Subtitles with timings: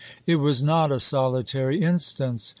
[0.25, 2.49] It was not a solitary instance.